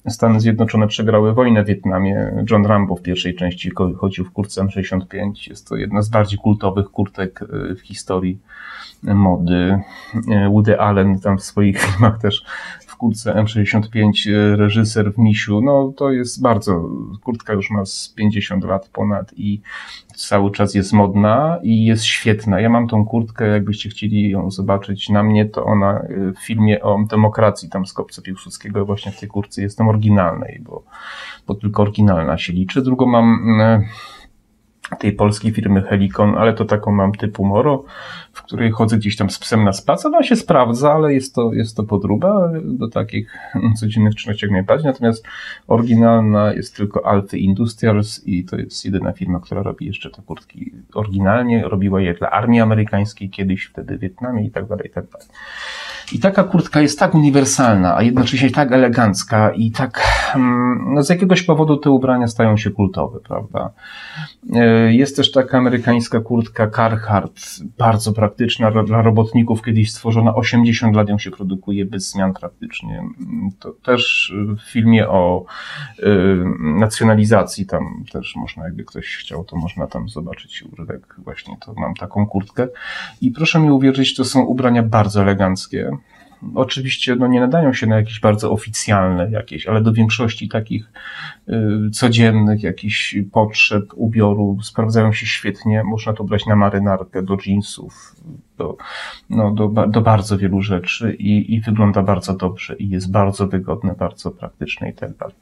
[0.08, 2.44] Stany Zjednoczone przegrały wojnę w Wietnamie.
[2.50, 5.48] John Rambo w pierwszej części chodził w kurtce M65.
[5.48, 8.38] Jest to jedna z bardziej kultowych kurtek e, w historii
[9.02, 9.80] mody.
[10.30, 12.44] E, Woody Allen tam w swoich filmach też
[12.98, 16.88] kurtce M65 e, reżyser w misiu, no to jest bardzo,
[17.24, 19.60] kurtka już ma z 50 lat ponad i
[20.16, 22.60] cały czas jest modna i jest świetna.
[22.60, 26.82] Ja mam tą kurtkę, jakbyście chcieli ją zobaczyć na mnie, to ona e, w filmie
[26.82, 30.82] o demokracji tam z Kopca Piłsudskiego właśnie w tej kurtce jestem oryginalnej, bo,
[31.46, 32.82] bo tylko oryginalna się liczy.
[32.82, 33.58] Drugą mam
[34.96, 37.84] tej polskiej firmy Helikon, ale to taką mam typu Moro,
[38.32, 40.06] w której chodzę gdzieś tam z psem na spacer.
[40.06, 43.38] Ona się sprawdza, ale jest to, jest to podróba do takich
[43.80, 44.86] codziennych czynności jak najbardziej.
[44.86, 45.26] Natomiast
[45.66, 50.72] oryginalna jest tylko Alfy Industrials i to jest jedyna firma, która robi jeszcze te kurtki
[50.94, 51.68] oryginalnie.
[51.68, 55.28] Robiła je dla armii amerykańskiej kiedyś, wtedy w Wietnamie i tak dalej, i tak dalej.
[56.12, 60.00] I taka kurtka jest tak uniwersalna, a jednocześnie tak elegancka i tak,
[60.34, 63.70] mm, no z jakiegoś powodu te ubrania stają się kultowe, prawda?
[64.88, 67.40] Jest też taka amerykańska kurtka Carhartt,
[67.78, 73.02] bardzo praktyczna dla robotników, kiedyś stworzona, 80 lat ją się produkuje bez zmian praktycznie.
[73.58, 75.44] To też w filmie o
[75.98, 76.04] y,
[76.60, 81.94] nacjonalizacji, tam też można, jakby ktoś chciał, to można tam zobaczyć urywek, właśnie to mam
[81.94, 82.68] taką kurtkę.
[83.20, 85.90] I proszę mi uwierzyć, to są ubrania bardzo eleganckie
[86.54, 90.92] oczywiście no, nie nadają się na jakieś bardzo oficjalne jakieś, ale do większości takich
[91.48, 95.84] y, codziennych jakichś potrzeb ubioru sprawdzają się świetnie.
[95.84, 98.16] Można to brać na marynarkę, do jeansów,
[98.58, 98.76] do,
[99.30, 103.94] no, do, do bardzo wielu rzeczy i, i wygląda bardzo dobrze i jest bardzo wygodne,
[103.94, 105.34] bardzo praktyczne i tak dalej.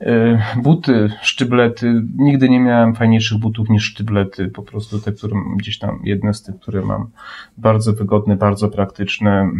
[0.00, 2.02] E, buty, sztyblety.
[2.16, 4.48] Nigdy nie miałem fajniejszych butów niż sztyblety.
[4.48, 7.10] Po prostu te, które gdzieś tam, jedne z tych, które mam,
[7.58, 9.50] bardzo wygodne, bardzo praktyczne,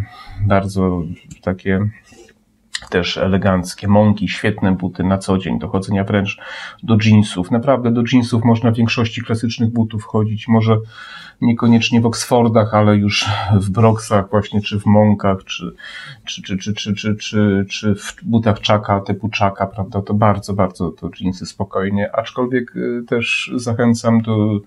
[0.46, 1.02] bardzo
[1.42, 1.88] takie
[2.90, 6.38] też eleganckie, mąki, świetne buty na co dzień, do chodzenia wręcz
[6.82, 7.50] do jeansów.
[7.50, 10.48] Naprawdę do jeansów można w większości klasycznych butów chodzić.
[10.48, 10.76] Może
[11.40, 15.74] niekoniecznie w Oxfordach, ale już w Broksach właśnie, czy w Monkach, czy,
[16.24, 20.54] czy, czy, czy, czy, czy, czy, czy w butach czaka, typu czaka, prawda, to bardzo,
[20.54, 24.60] bardzo to jeansy spokojnie, aczkolwiek y, też zachęcam do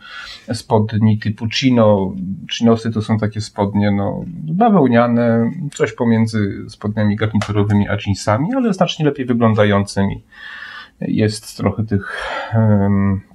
[0.54, 2.14] spodni typu chino.
[2.52, 9.06] Chinosy to są takie spodnie, no, bawełniane, coś pomiędzy spodniami garniturowymi a jeansami, ale znacznie
[9.06, 10.24] lepiej wyglądającymi.
[11.02, 12.22] Jest trochę tych,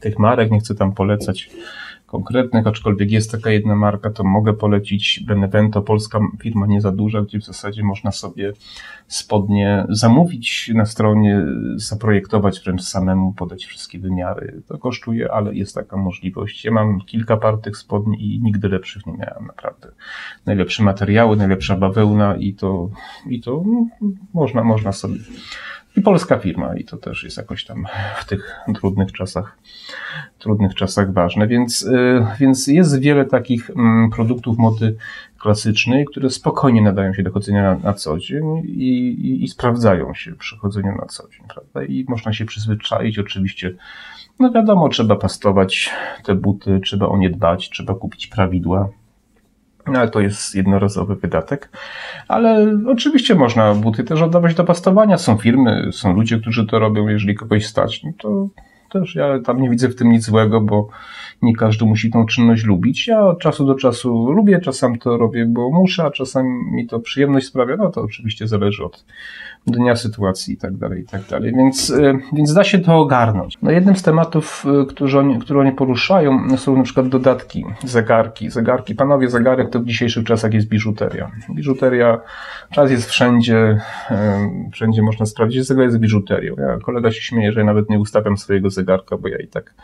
[0.00, 1.50] tych marek, nie chcę tam polecać
[2.12, 7.22] konkretnych, aczkolwiek jest taka jedna marka, to mogę polecić Benevento, polska firma nie za duża,
[7.22, 8.52] gdzie w zasadzie można sobie
[9.06, 11.46] spodnie zamówić na stronie,
[11.76, 14.62] zaprojektować wręcz samemu, podać wszystkie wymiary.
[14.66, 16.64] To kosztuje, ale jest taka możliwość.
[16.64, 19.92] Ja mam kilka par tych spodni i nigdy lepszych nie miałem, naprawdę.
[20.46, 22.90] Najlepsze materiały, najlepsza bawełna i to,
[23.26, 23.86] i to no,
[24.34, 25.18] można, można sobie
[25.96, 27.84] i polska firma i to też jest jakoś tam
[28.16, 29.58] w tych trudnych czasach,
[30.38, 31.46] trudnych czasach ważne.
[31.46, 34.96] Więc, y, więc jest wiele takich mm, produktów mody
[35.38, 40.14] klasycznej, które spokojnie nadają się do chodzenia na, na co dzień i, i, i, sprawdzają
[40.14, 41.84] się przy chodzeniu na co dzień, prawda?
[41.84, 43.74] I można się przyzwyczaić, oczywiście.
[44.38, 45.90] No wiadomo, trzeba pastować
[46.24, 48.88] te buty, trzeba o nie dbać, trzeba kupić prawidła,
[49.86, 51.70] no, ale to jest jednorazowy wydatek.
[52.28, 55.18] Ale oczywiście można buty też oddawać do pastowania.
[55.18, 58.02] Są firmy, są ludzie, którzy to robią, jeżeli kogoś stać.
[58.04, 58.48] No to
[58.92, 60.88] też ja tam nie widzę w tym nic złego, bo
[61.42, 63.08] nie każdy musi tą czynność lubić.
[63.08, 67.00] Ja od czasu do czasu lubię, czasem to robię, bo muszę, a czasem mi to
[67.00, 67.76] przyjemność sprawia.
[67.76, 69.04] No to oczywiście zależy od
[69.66, 71.52] dnia, sytuacji i tak dalej, i tak dalej.
[71.56, 73.58] Więc, e, więc da się to ogarnąć.
[73.62, 78.50] No jednym z tematów, e, które oni, które oni poruszają, są na przykład dodatki, zegarki.
[78.50, 81.30] Zegarki, panowie, zegarek to w dzisiejszych czasach jest biżuteria.
[81.54, 82.20] Biżuteria,
[82.70, 83.78] czas jest wszędzie,
[84.10, 86.54] e, wszędzie można sprawdzić, zegar jest biżuterią.
[86.58, 89.74] Ja, kolega się śmieje, że ja nawet nie ustawiam swojego zegarka, bo ja i tak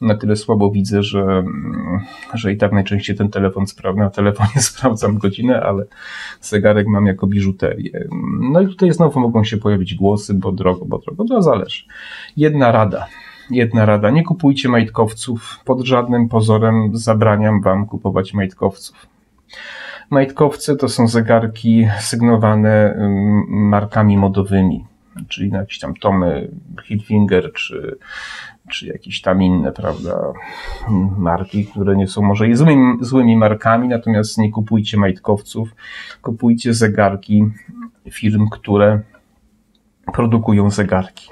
[0.00, 2.00] na tyle słabo widzę, że, mm,
[2.34, 4.04] że i tak najczęściej ten telefon sprawdzam.
[4.04, 5.84] Na telefonie sprawdzam godzinę, ale
[6.40, 8.08] zegarek mam jako biżuterię.
[8.40, 11.84] No i tutaj znowu mogą się pojawić głosy, bo drogo, bo drogo, to zależy.
[12.36, 13.06] Jedna rada.
[13.50, 14.10] Jedna rada.
[14.10, 15.60] Nie kupujcie majtkowców.
[15.64, 19.06] Pod żadnym pozorem zabraniam wam kupować majtkowców.
[20.10, 22.98] Majtkowce to są zegarki sygnowane
[23.48, 24.84] markami modowymi,
[25.28, 26.50] czyli na jakieś tam Tomy
[26.84, 27.98] Hilfinger czy,
[28.70, 30.32] czy jakieś tam inne, prawda,
[31.18, 35.74] marki, które nie są może i złymi, złymi markami, natomiast nie kupujcie majtkowców,
[36.22, 37.44] kupujcie zegarki
[38.10, 39.00] firm, które
[40.12, 41.28] produkują zegarki.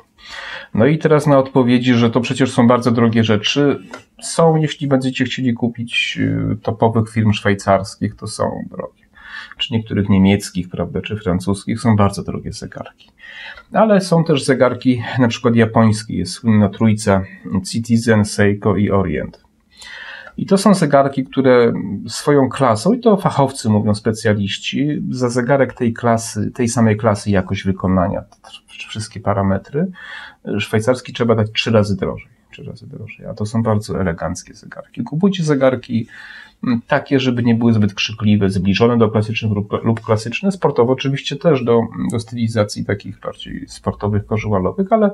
[0.75, 3.79] No i teraz na odpowiedzi, że to przecież są bardzo drogie rzeczy.
[4.23, 9.02] Są, jeśli będziecie chcieli kupić y, topowych firm szwajcarskich, to są drogie.
[9.59, 13.11] Czy niektórych niemieckich, prawda, czy francuskich, są bardzo drogie zegarki.
[13.73, 17.23] Ale są też zegarki, na przykład japońskie, jest słynna trójca
[17.71, 19.43] Citizen, Seiko i Orient.
[20.37, 21.73] I to są zegarki, które
[22.09, 27.65] swoją klasą, i to fachowcy mówią, specjaliści, za zegarek tej klasy, tej samej klasy jakość
[27.65, 28.25] wykonania,
[28.89, 29.87] wszystkie parametry,
[30.59, 32.29] szwajcarski trzeba dać trzy razy drożej.
[32.51, 35.03] Trzy razy drożej, a to są bardzo eleganckie zegarki.
[35.03, 36.07] Kupujcie zegarki
[36.87, 41.65] takie, żeby nie były zbyt krzykliwe, zbliżone do klasycznych lub, lub klasyczne, sportowo oczywiście też
[41.65, 41.81] do,
[42.13, 45.11] do stylizacji takich bardziej sportowych, kożualowych, ale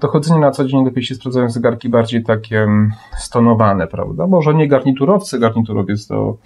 [0.00, 4.26] dochodzenie na co dzień lepiej się sprawdzają zegarki bardziej takie mm, stonowane, prawda?
[4.26, 6.36] Może nie garniturowcy, garniturowiec do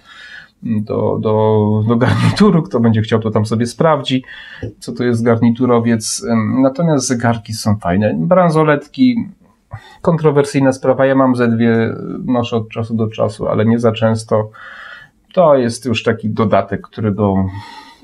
[0.63, 2.63] do, do, do garnituru.
[2.63, 4.23] Kto będzie chciał, to tam sobie sprawdzi,
[4.79, 6.25] co to jest garniturowiec.
[6.61, 8.13] Natomiast zegarki są fajne.
[8.17, 9.29] Bransoletki,
[10.05, 11.05] kontrowersyjna sprawa.
[11.05, 14.49] Ja mam ze dwie, noszę od czasu do czasu, ale nie za często.
[15.33, 17.45] To jest już taki dodatek, którego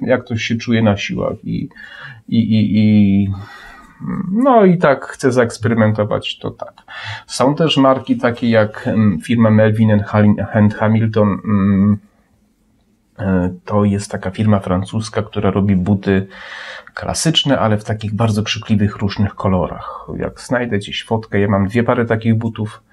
[0.01, 1.69] jak ktoś się czuje na siłach i,
[2.29, 3.27] i, i, i
[4.31, 6.73] no i tak chcę zaeksperymentować, to tak.
[7.27, 8.89] Są też marki takie jak
[9.23, 9.91] firma Melvin
[10.53, 12.10] and Hamilton, E,
[13.65, 16.27] to jest taka firma francuska, która robi buty
[16.93, 20.07] klasyczne, ale w takich bardzo krzykliwych, różnych kolorach.
[20.17, 22.83] Jak znajdę gdzieś fotkę, ja mam dwie pary takich butów.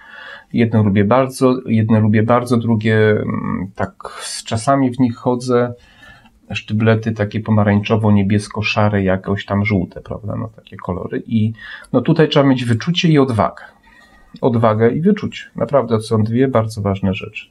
[0.52, 5.74] Jedne lubię bardzo, jedne lubię bardzo, drugie mm, tak z czasami w nich chodzę.
[6.52, 10.36] Sztyblety takie pomarańczowo-niebiesko-szare, jakoś tam żółte, prawda?
[10.36, 11.22] No takie kolory.
[11.26, 11.52] I
[11.92, 13.62] no tutaj trzeba mieć wyczucie i odwagę.
[14.40, 15.44] Odwagę i wyczucie.
[15.56, 17.50] Naprawdę to są dwie bardzo ważne rzeczy.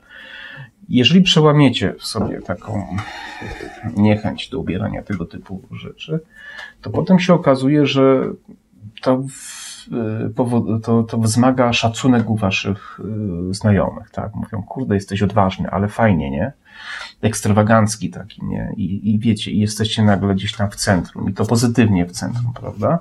[0.89, 2.97] Jeżeli przełamiecie w sobie taką
[3.95, 6.19] niechęć do ubierania tego typu rzeczy,
[6.81, 8.23] to potem się okazuje, że
[9.01, 9.23] to,
[10.83, 12.99] to, to wzmaga szacunek u waszych
[13.49, 14.35] y, znajomych, tak?
[14.35, 16.51] Mówią, kurde, jesteś odważny, ale fajnie, nie?
[17.21, 18.73] Ekstrawagancki taki, nie?
[18.77, 22.53] I, i wiecie, i jesteście nagle gdzieś tam w centrum, i to pozytywnie w centrum,
[22.53, 22.99] prawda?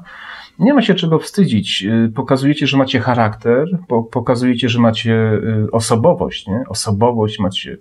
[0.58, 1.82] Nie ma się czego wstydzić.
[1.82, 3.68] Y, pokazujecie, że macie charakter,
[4.10, 6.64] pokazujecie, że macie y, osobowość, nie?
[6.68, 7.76] Osobowość, macie,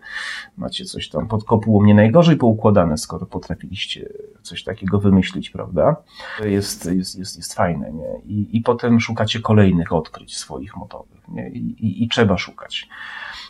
[0.57, 4.09] macie coś tam pod kopułą nie najgorzej poukładane, skoro potrafiliście
[4.41, 5.95] coś takiego wymyślić, prawda?
[6.37, 8.33] To jest, jest, jest, jest fajne, nie?
[8.33, 11.49] I, I potem szukacie kolejnych odkryć swoich motowych, nie?
[11.49, 12.89] I, i, i trzeba szukać.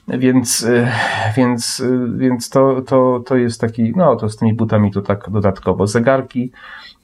[0.08, 0.88] Więc, y,
[1.38, 1.84] więc,
[2.16, 5.88] więc to, to, to jest taki, no to z tymi butami to tak dodatkowo.
[5.88, 6.52] Zegarki,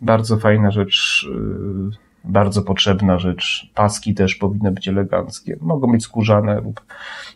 [0.01, 1.27] bardzo fajna rzecz
[2.23, 3.71] bardzo potrzebna rzecz.
[3.75, 5.57] Paski też powinny być eleganckie.
[5.61, 6.81] Mogą być skórzane lub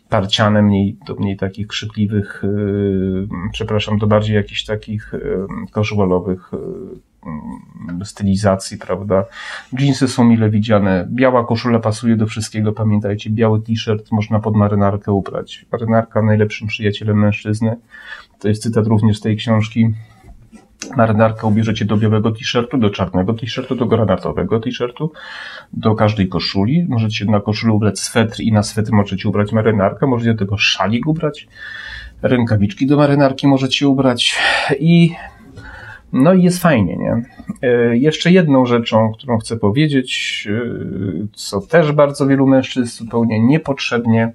[0.08, 8.04] parciane, mniej, do mniej takich krzykliwych, yy, przepraszam, do bardziej jakichś takich yy, casualowych yy,
[8.04, 9.24] stylizacji, prawda.
[9.78, 11.08] Jeansy są mile widziane.
[11.10, 13.30] Biała koszula pasuje do wszystkiego, pamiętajcie.
[13.30, 15.66] Biały t-shirt można pod marynarkę ubrać.
[15.72, 17.76] Marynarka najlepszym przyjacielem mężczyzny.
[18.38, 19.94] To jest cytat również z tej książki
[20.96, 25.12] marynarkę ubierzecie do białego t-shirtu, do czarnego t-shirtu, do granatowego t-shirtu,
[25.72, 26.86] do każdej koszuli.
[26.88, 31.06] Możecie na koszulę ubrać swetr i na swetr możecie ubrać marynarkę, możecie do tego szalik
[31.06, 31.48] ubrać,
[32.22, 34.38] rękawiczki do marynarki możecie ubrać
[34.80, 35.10] i
[36.12, 37.22] no i jest fajnie, nie?
[37.62, 44.32] E, jeszcze jedną rzeczą, którą chcę powiedzieć, e, co też bardzo wielu mężczyzn zupełnie niepotrzebnie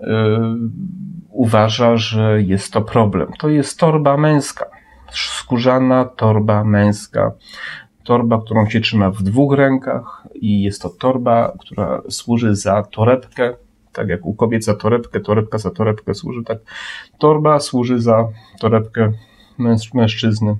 [0.00, 0.06] e,
[1.30, 3.28] uważa, że jest to problem.
[3.38, 4.75] To jest torba męska
[5.46, 7.32] skórzana torba męska.
[8.04, 13.54] Torba, którą się trzyma w dwóch rękach i jest to torba, która służy za torebkę,
[13.92, 16.58] tak jak u kobiet za torebkę, torebka za torebkę służy, tak.
[17.18, 18.28] Torba służy za
[18.60, 19.12] torebkę
[19.94, 20.56] mężczyzny.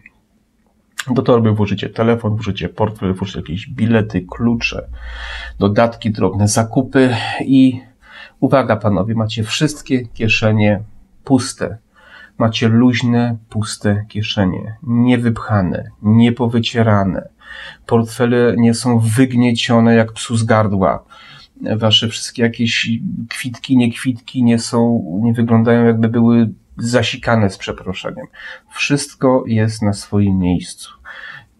[1.11, 4.89] Do torby włożycie telefon, włożycie portfel, włożycie jakieś bilety, klucze,
[5.59, 7.81] dodatki, drobne zakupy i
[8.41, 10.83] uwaga panowie, macie wszystkie kieszenie
[11.25, 11.86] puste
[12.39, 17.29] macie luźne, puste kieszenie, niewypchane, niepowycierane.
[17.87, 21.05] Portfele nie są wygniecione jak psu z gardła.
[21.77, 22.91] Wasze wszystkie jakieś
[23.29, 28.27] kwitki, niekwitki nie są, nie wyglądają jakby były zasikane z przeproszeniem.
[28.71, 30.91] Wszystko jest na swoim miejscu.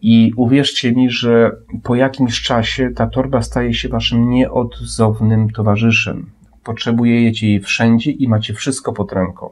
[0.01, 1.51] I uwierzcie mi, że
[1.83, 6.31] po jakimś czasie ta torba staje się waszym nieodzownym towarzyszem.
[6.63, 9.49] Potrzebujecie jej wszędzie i macie wszystko pod ręką.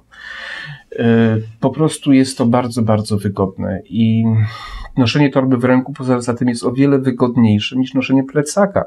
[0.99, 4.23] E, po prostu jest to bardzo, bardzo wygodne i
[4.97, 8.85] noszenie torby w ręku poza tym jest o wiele wygodniejsze niż noszenie plecaka.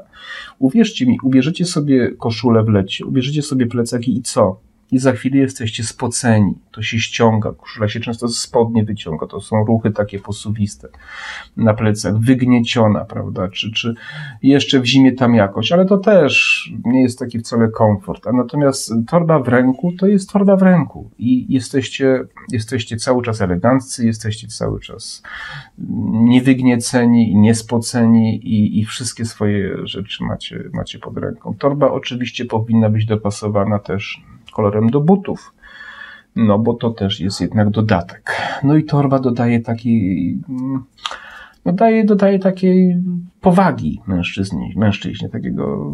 [0.59, 4.59] Uwierzcie mi, ubierzecie sobie koszulę w lecie, ubierzecie sobie plecaki i co?
[4.91, 6.53] I za chwilę jesteście spoceni.
[6.71, 10.87] To się ściąga, koszula się często z spodnie wyciąga, to są ruchy takie posuwiste
[11.57, 13.95] na plecach, wygnieciona, prawda, czy, czy
[14.43, 18.27] jeszcze w zimie tam jakoś, ale to też nie jest taki wcale komfort.
[18.27, 23.41] A natomiast torba w ręku to jest torba w ręku i jesteście, jesteście cały czas
[23.41, 25.23] eleganccy, jesteście cały czas
[26.11, 31.55] niewygnieceni, niespoceni i, i wszystkie swoje rzeczy macie, macie pod ręką.
[31.59, 34.21] Torba oczywiście powinna być dopasowana też
[34.59, 35.53] kolorem do butów.
[36.35, 38.35] No bo to też jest jednak dodatek.
[38.63, 40.37] No i torba dodaje taki,
[41.65, 42.97] no daje, dodaje takiej
[43.41, 45.93] powagi mężczyźnie, mężczyźnie takiego,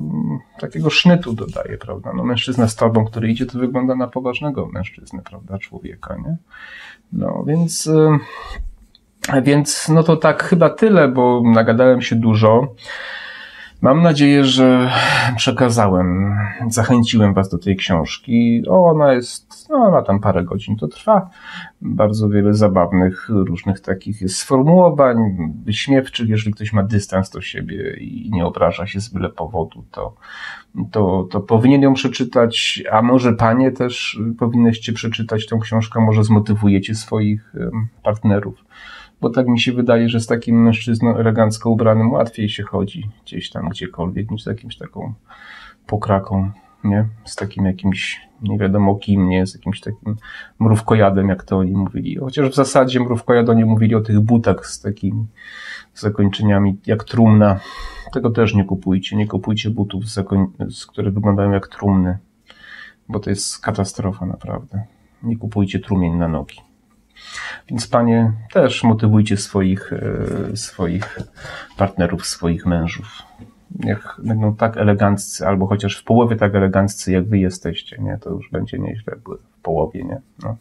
[0.60, 2.12] takiego sznytu dodaje, prawda?
[2.16, 5.58] No mężczyzna z torbą, który idzie, to wygląda na poważnego mężczyznę, prawda?
[5.58, 6.38] Człowieka, nie?
[7.14, 7.90] No więc,
[9.44, 12.76] więc no to tak chyba tyle, bo nagadałem się dużo.
[13.86, 14.92] Mam nadzieję, że
[15.36, 16.36] przekazałem,
[16.70, 18.64] zachęciłem Was do tej książki.
[18.68, 21.30] Ona jest, no, ma tam parę godzin to trwa.
[21.82, 25.18] Bardzo wiele zabawnych, różnych takich jest sformułowań,
[25.66, 26.30] wyśmiewczych.
[26.30, 30.16] Jeżeli ktoś ma dystans do siebie i nie obraża się z byle powodu, to,
[30.92, 32.84] to, to powinien ją przeczytać.
[32.92, 37.54] A może Panie też powinnyście przeczytać tą książkę, może zmotywujecie swoich
[38.04, 38.66] partnerów
[39.26, 43.50] bo tak mi się wydaje, że z takim mężczyzną elegancko ubranym łatwiej się chodzi gdzieś
[43.50, 45.14] tam, gdziekolwiek, niż z jakimś taką
[45.88, 46.52] pokraką,
[46.84, 47.06] nie?
[47.24, 49.48] Z takim jakimś, nie wiadomo kim, nie?
[49.48, 50.16] Z jakimś takim
[50.60, 52.16] mrówkojadem, jak to oni mówili.
[52.16, 55.26] Chociaż w zasadzie mrówkojad oni mówili o tych butach z takimi
[55.94, 57.60] zakończeniami jak trumna.
[58.14, 59.16] Tego też nie kupujcie.
[59.16, 60.26] Nie kupujcie butów, z,
[60.70, 62.18] z które wyglądają jak trumny,
[63.10, 64.84] bo to jest katastrofa naprawdę.
[65.24, 66.65] Nie kupujcie trumień na nogi.
[67.70, 71.20] Więc panie też motywujcie swoich, e, swoich
[71.78, 73.24] partnerów, swoich mężów.
[73.80, 78.18] Niech będą tak eleganccy, albo chociaż w połowie tak eleganccy, jak wy jesteście, nie?
[78.22, 79.16] To już będzie nieźle
[79.58, 80.22] w połowie, nie?
[80.44, 80.58] No.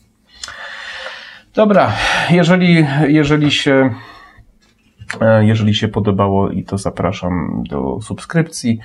[1.55, 1.93] Dobra,
[2.31, 3.95] jeżeli, jeżeli się
[5.41, 8.79] jeżeli się podobało i to zapraszam do subskrypcji,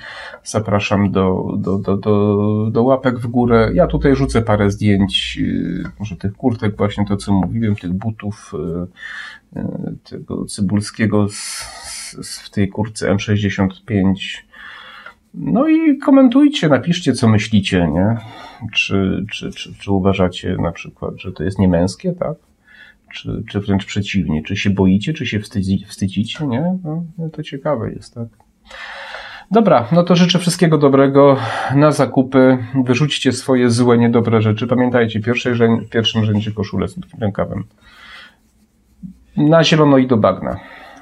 [0.44, 3.70] zapraszam do, do, do, do, do łapek w górę.
[3.74, 5.38] Ja tutaj rzucę parę zdjęć,
[5.84, 8.52] e, może tych kurtek, właśnie to co mówiłem, tych butów,
[9.54, 9.66] e,
[10.10, 11.66] tego cybulskiego z,
[12.22, 14.14] z, w tej kurce M65.
[15.34, 18.16] No i komentujcie, napiszcie co myślicie, nie?
[18.72, 22.49] Czy, czy, czy, czy uważacie na przykład, że to jest niemęskie, tak?
[23.12, 26.78] Czy, czy wręcz przeciwnie, czy się boicie, czy się wstydzi, wstydzicie, nie?
[26.84, 28.28] No, no, to ciekawe jest, tak?
[29.50, 31.36] Dobra, no to życzę wszystkiego dobrego
[31.74, 32.58] na zakupy.
[32.84, 34.66] Wyrzućcie swoje złe, niedobre rzeczy.
[34.66, 35.54] Pamiętajcie, pierwszej,
[35.90, 37.64] pierwszym rzędzie koszulę z rękawem.
[39.36, 40.56] Na zielono i do bagna,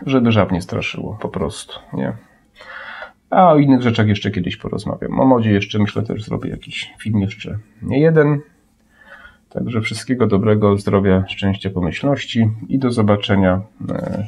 [0.07, 2.13] żeby żab nie straszyło, po prostu, nie?
[3.31, 5.21] A o innych rzeczach jeszcze kiedyś porozmawiam.
[5.21, 8.41] O modzie jeszcze myślę też zrobię jakiś film jeszcze nie jeden.
[9.51, 14.27] Także wszystkiego dobrego, zdrowia, szczęścia, pomyślności i do zobaczenia e,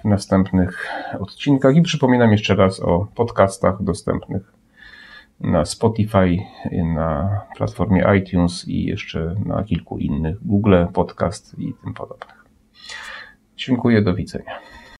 [0.00, 0.88] w następnych
[1.18, 1.76] odcinkach.
[1.76, 4.52] I przypominam jeszcze raz o podcastach dostępnych
[5.40, 6.38] na Spotify,
[6.94, 12.44] na platformie iTunes i jeszcze na kilku innych, Google Podcast i tym podobnych.
[13.56, 14.58] Dziękuję, do widzenia.